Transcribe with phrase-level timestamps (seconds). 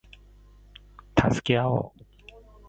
[1.15, 2.03] 助け合おう